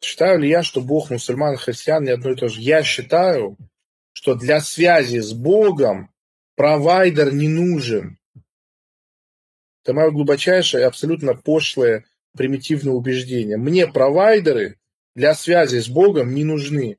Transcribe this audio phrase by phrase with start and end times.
[0.00, 2.60] считаю ли я, что Бог, мусульман и христиан не одно и то же?
[2.60, 3.56] Я считаю,
[4.12, 6.10] что для связи с Богом
[6.56, 8.18] провайдер не нужен.
[9.84, 12.04] Это мое глубочайшее и абсолютно пошлое
[12.36, 13.56] примитивное убеждение.
[13.56, 14.78] Мне провайдеры
[15.14, 16.98] для связи с Богом не нужны.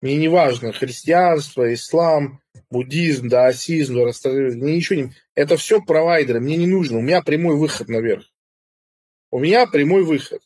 [0.00, 2.40] Мне не важно христианство, ислам,
[2.70, 5.12] буддизм, даосизм, мне ничего не...
[5.34, 6.98] Это все провайдеры, мне не нужно.
[6.98, 8.24] У меня прямой выход наверх.
[9.30, 10.42] У меня прямой выход.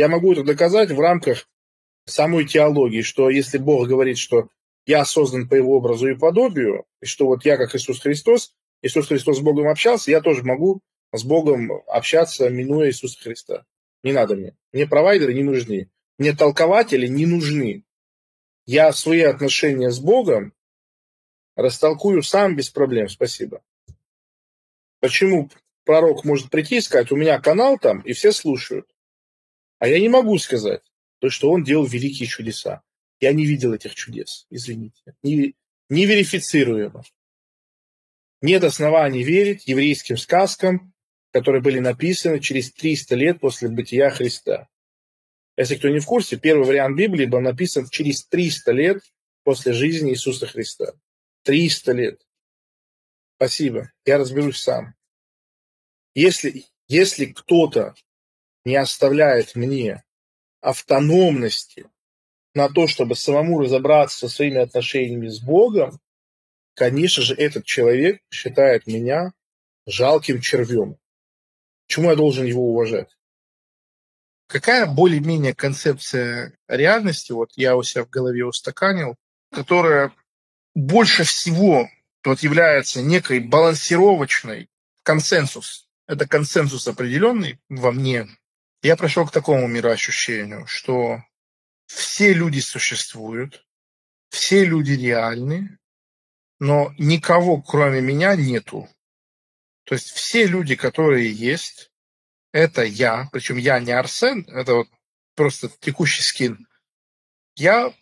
[0.00, 1.46] Я могу это доказать в рамках
[2.06, 4.48] самой теологии, что если Бог говорит, что
[4.86, 9.08] я создан по его образу и подобию, и что вот я как Иисус Христос, Иисус
[9.08, 10.80] Христос с Богом общался, я тоже могу
[11.12, 13.66] с Богом общаться, минуя Иисуса Христа.
[14.02, 14.56] Не надо мне.
[14.72, 15.90] Мне провайдеры не нужны.
[16.16, 17.84] Мне толкователи не нужны.
[18.64, 20.54] Я свои отношения с Богом
[21.56, 23.10] растолкую сам без проблем.
[23.10, 23.60] Спасибо.
[25.00, 25.50] Почему
[25.84, 28.89] пророк может прийти и сказать, у меня канал там, и все слушают.
[29.80, 30.82] А я не могу сказать,
[31.18, 32.82] то, что он делал великие чудеса.
[33.18, 35.14] Я не видел этих чудес, извините.
[35.22, 35.54] Не,
[35.88, 37.02] не верифицируемо.
[38.42, 40.92] Нет оснований верить еврейским сказкам,
[41.32, 44.68] которые были написаны через 300 лет после бытия Христа.
[45.56, 49.02] Если кто не в курсе, первый вариант Библии был написан через 300 лет
[49.44, 50.92] после жизни Иисуса Христа.
[51.44, 52.26] 300 лет.
[53.36, 53.90] Спасибо.
[54.04, 54.94] Я разберусь сам.
[56.14, 57.94] Если, если кто-то
[58.64, 60.02] не оставляет мне
[60.60, 61.86] автономности
[62.54, 66.00] на то, чтобы самому разобраться со своими отношениями с Богом,
[66.74, 69.32] конечно же, этот человек считает меня
[69.86, 70.96] жалким червем.
[71.86, 73.16] Почему я должен его уважать?
[74.46, 79.14] Какая более-менее концепция реальности, вот я у себя в голове устаканил,
[79.52, 80.12] которая
[80.74, 81.88] больше всего
[82.24, 84.68] вот является некой балансировочной
[85.02, 85.88] консенсус.
[86.06, 88.26] Это консенсус определенный во мне.
[88.82, 91.22] Я пришел к такому мироощущению, что
[91.86, 93.66] все люди существуют,
[94.30, 95.78] все люди реальны,
[96.58, 98.88] но никого, кроме меня, нету.
[99.84, 101.90] То есть все люди, которые есть,
[102.52, 104.88] это я, причем я не Арсен, это вот
[105.34, 106.66] просто текущий скин.
[107.56, 107.92] Я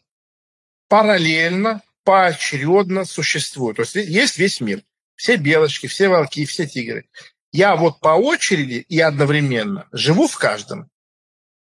[0.88, 3.74] параллельно, поочередно существую.
[3.74, 4.82] То есть есть весь мир.
[5.14, 7.08] Все белочки, все волки, все тигры.
[7.52, 10.90] Я вот по очереди и одновременно живу в каждом.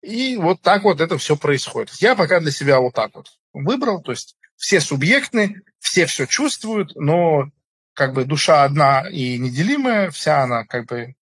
[0.02, 1.94] И вот так вот это все происходит.
[1.96, 6.96] Я пока для себя вот так вот выбрал, то есть все субъектны, все все чувствуют,
[6.96, 7.50] но
[7.94, 11.16] как бы душа одна и неделимая, вся она как бы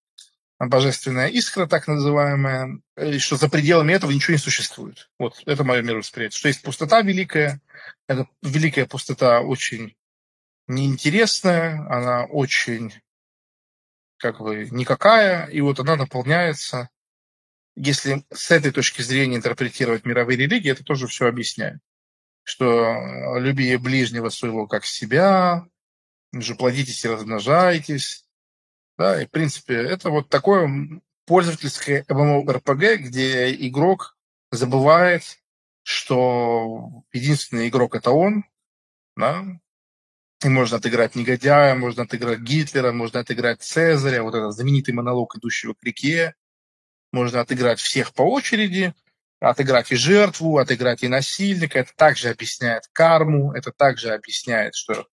[0.59, 5.09] божественная искра, так называемая, и что за пределами этого ничего не существует.
[5.19, 6.37] Вот это мое мировосприятие.
[6.37, 7.61] Что есть пустота великая,
[8.07, 9.95] эта великая пустота очень
[10.67, 12.93] неинтересная, она очень
[14.17, 16.89] как бы никакая, и вот она наполняется
[17.77, 21.79] если с этой точки зрения интерпретировать мировые религии, это тоже все объясняет.
[22.43, 25.65] Что э, люби ближнего своего как себя,
[26.33, 28.25] же плодитесь и размножайтесь.
[28.97, 30.67] Да, и в принципе это вот такое
[31.25, 34.17] пользовательское MMORPG, где игрок
[34.51, 35.37] забывает,
[35.83, 38.43] что единственный игрок это он,
[39.15, 39.45] да,
[40.43, 45.73] и можно отыграть негодяя, можно отыграть Гитлера, можно отыграть Цезаря, вот этот знаменитый монолог, идущего
[45.73, 46.35] к реке,
[47.11, 48.93] можно отыграть всех по очереди,
[49.39, 51.79] отыграть и жертву, отыграть и насильника.
[51.79, 55.07] Это также объясняет карму, это также объясняет, что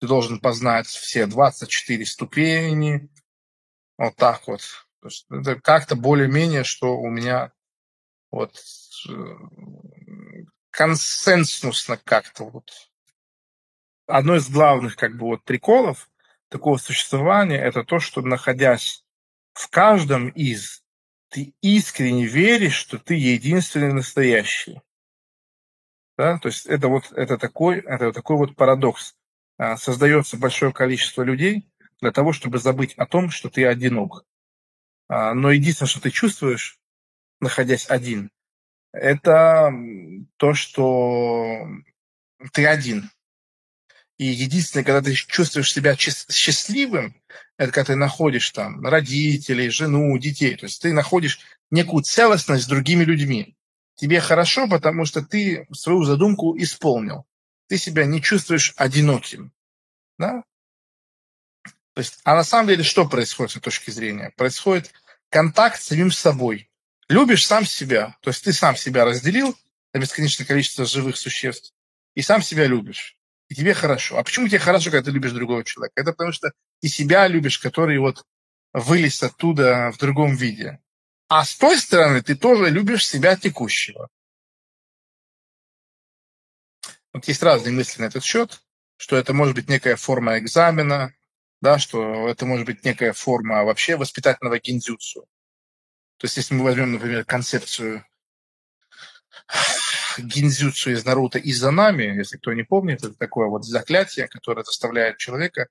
[0.00, 3.08] ты должен познать все 24 ступени.
[3.96, 4.62] Вот так вот.
[5.00, 7.52] То есть это как-то более-менее, что у меня
[8.32, 8.60] вот
[9.08, 9.12] э,
[10.70, 12.70] консенсусно как-то вот.
[14.06, 16.10] Одно из главных как бы вот приколов
[16.48, 19.04] такого существования это то, что находясь
[19.54, 20.84] в каждом из
[21.30, 24.80] ты искренне веришь, что ты единственный настоящий.
[26.16, 26.38] Да?
[26.38, 29.16] То есть это вот это такой, это такой вот парадокс.
[29.56, 31.68] А, создается большое количество людей
[32.00, 34.24] для того, чтобы забыть о том, что ты одинок.
[35.08, 36.78] А, но единственное, что ты чувствуешь,
[37.40, 38.30] находясь один,
[38.92, 39.72] это
[40.36, 41.66] то, что
[42.52, 43.10] ты один.
[44.16, 47.20] И единственное, когда ты чувствуешь себя счастливым,
[47.56, 50.56] это когда ты находишь там родителей, жену, детей.
[50.56, 51.40] То есть ты находишь
[51.70, 53.56] некую целостность с другими людьми.
[53.96, 57.26] Тебе хорошо, потому что ты свою задумку исполнил.
[57.68, 59.52] Ты себя не чувствуешь одиноким.
[60.18, 60.44] Да?
[61.94, 64.32] То есть, а на самом деле что происходит с точки зрения?
[64.36, 64.92] Происходит
[65.28, 66.70] контакт с самим собой.
[67.08, 68.16] Любишь сам себя.
[68.20, 69.56] То есть ты сам себя разделил
[69.92, 71.72] на бесконечное количество живых существ
[72.14, 73.16] и сам себя любишь.
[73.54, 74.18] Тебе хорошо.
[74.18, 76.00] А почему тебе хорошо, когда ты любишь другого человека?
[76.00, 78.24] Это потому что и себя любишь, который вот
[78.72, 80.80] вылез оттуда в другом виде.
[81.28, 84.08] А с той стороны ты тоже любишь себя текущего.
[87.12, 88.60] Вот есть разные мысли на этот счет,
[88.96, 91.14] что это может быть некая форма экзамена,
[91.60, 95.26] да, что это может быть некая форма вообще воспитательного гиндзюцу.
[96.18, 98.04] То есть если мы возьмем, например, концепцию
[100.18, 104.64] гинзюцу из Наруто и за нами, если кто не помнит, это такое вот заклятие, которое
[104.64, 105.68] заставляет человека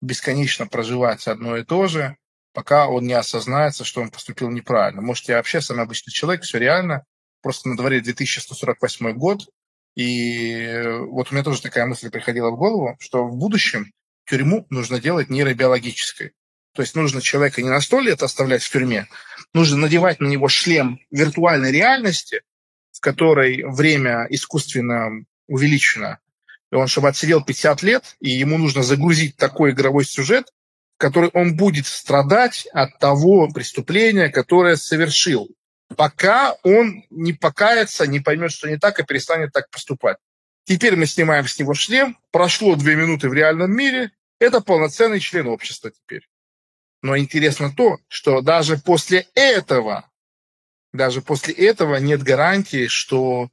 [0.00, 2.16] бесконечно проживать одно и то же,
[2.52, 5.02] пока он не осознается, что он поступил неправильно.
[5.02, 7.04] Может, я вообще самый обычный человек, все реально,
[7.42, 9.48] просто на дворе 2148 год,
[9.94, 13.92] и вот у меня тоже такая мысль приходила в голову, что в будущем
[14.26, 16.32] тюрьму нужно делать нейробиологической.
[16.74, 19.06] То есть нужно человека не на сто лет оставлять в тюрьме,
[19.54, 22.42] нужно надевать на него шлем виртуальной реальности,
[22.96, 26.18] в которой время искусственно увеличено,
[26.72, 30.46] и он, чтобы отсидел 50 лет, и ему нужно загрузить такой игровой сюжет,
[30.96, 35.50] в который он будет страдать от того преступления, которое совершил,
[35.94, 40.16] пока он не покается, не поймет, что не так, и перестанет так поступать.
[40.64, 44.10] Теперь мы снимаем с него шлем, прошло две минуты в реальном мире,
[44.40, 46.26] это полноценный член общества теперь.
[47.02, 50.10] Но интересно то, что даже после этого,
[50.96, 53.50] даже после этого нет гарантии, что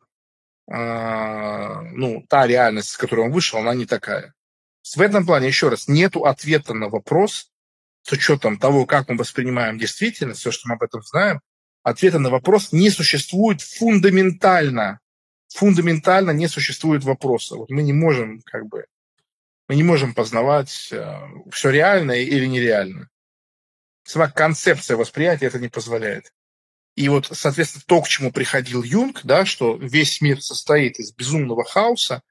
[0.72, 4.34] э, ну, та реальность, с которой он вышел, она не такая.
[4.96, 7.52] В этом плане, еще раз, нет ответа на вопрос,
[8.04, 11.40] с учетом того, как мы воспринимаем действительность, все, что мы об этом знаем,
[11.84, 15.00] ответа на вопрос не существует фундаментально.
[15.50, 17.56] Фундаментально не существует вопроса.
[17.56, 18.86] Вот мы не можем как бы
[19.70, 21.20] мы не можем познавать э,
[21.52, 23.10] все реальное или нереальное.
[24.04, 26.34] Сама концепция восприятия это не позволяет.
[26.96, 31.64] И вот, соответственно, то, к чему приходил Юнг, да, что весь мир состоит из безумного
[31.64, 32.22] хаоса,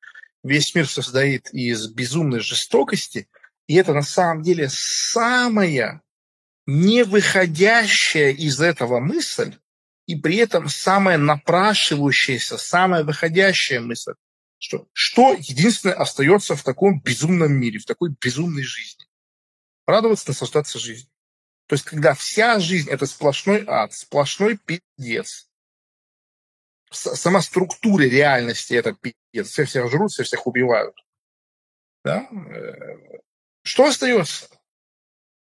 [0.45, 3.29] весь мир состоит из безумной жестокости,
[3.67, 6.03] и это на самом деле самая
[6.67, 9.57] не выходящая из этого мысль,
[10.07, 14.15] и при этом самая напрашивающаяся, самая выходящая мысль,
[14.59, 19.07] что, что единственное остается в таком безумном мире, в такой безумной жизни.
[19.87, 21.12] Радоваться, наслаждаться жизнью.
[21.67, 25.49] То есть, когда вся жизнь– это сплошной ад, сплошной пиздец.
[26.91, 29.51] Сама структура реальности– это пиздец.
[29.51, 30.95] Все всех жрут, все всех убивают.
[32.05, 32.29] Да?
[32.31, 33.21] Э,
[33.63, 34.49] что остается?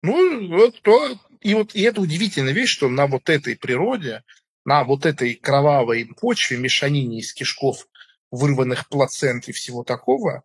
[0.02, 1.18] Ну, вот то.
[1.40, 4.22] И вот и это удивительная вещь, что на вот этой природе,
[4.64, 7.86] на вот этой кровавой почве, мешанине из кишков,
[8.30, 10.42] вырванных плацент и всего такого,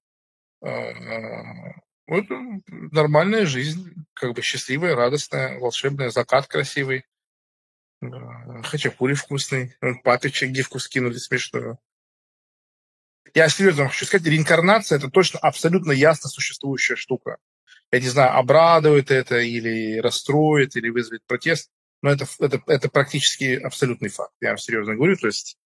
[0.61, 0.67] э,
[2.07, 2.25] вот
[2.67, 7.05] нормальная жизнь, как бы счастливая, радостная, волшебная, закат красивый,
[8.63, 11.79] хачапури вкусный, папичек гифку скинули смешную.
[13.33, 17.37] Я серьезно хочу сказать, реинкарнация– это точно абсолютно ясно существующая штука.
[17.91, 21.69] Я не знаю, обрадует это или расстроит, или вызовет протест,
[22.01, 24.33] но это, это, это практически абсолютный факт.
[24.39, 25.57] Я вам серьезно говорю, то есть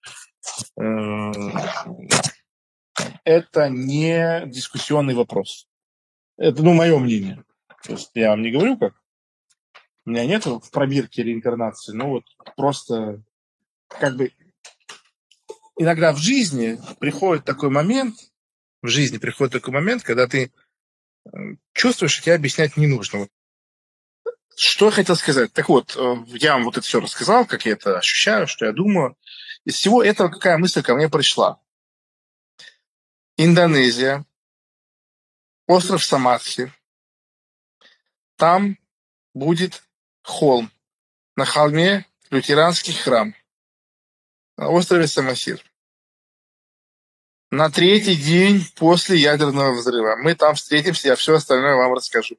[0.79, 1.31] э,
[3.23, 5.68] это не дискуссионный вопрос.
[6.39, 7.43] Это, ну, мое мнение.
[7.83, 8.93] То есть я вам не говорю как.
[10.05, 12.23] У меня нет в пробирке реинкарнации, но вот
[12.55, 13.21] просто
[13.89, 14.31] как бы
[15.77, 18.15] иногда в жизни приходит такой момент,
[18.81, 20.53] в жизни приходит такой момент, когда ты
[21.25, 21.37] э,
[21.73, 23.19] чувствуешь, что тебе объяснять не нужно.
[23.19, 23.29] Вот.
[24.55, 25.51] Что я хотел сказать?
[25.51, 28.71] Так вот, э, я вам вот это все рассказал, как я это ощущаю, что я
[28.71, 29.17] думаю.
[29.65, 31.59] Из всего этого какая мысль ко мне пришла?
[33.35, 34.25] Индонезия,
[35.69, 36.73] остров Самадхи.
[38.37, 38.79] Там
[39.35, 39.83] будет
[40.23, 40.71] холм.
[41.35, 43.35] На холме лютеранский храм.
[44.57, 45.63] На острове Самосир.
[47.51, 50.15] На третий день после ядерного взрыва.
[50.15, 52.37] Мы там встретимся, я все остальное вам расскажу.